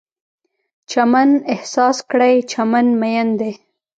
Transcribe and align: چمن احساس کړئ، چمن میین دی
چمن 0.91 1.29
احساس 1.53 1.97
کړئ، 2.11 2.35
چمن 2.51 2.87
میین 3.01 3.27
دی 3.39 3.51